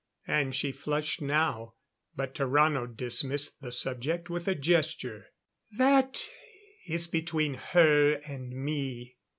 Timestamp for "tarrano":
2.33-2.87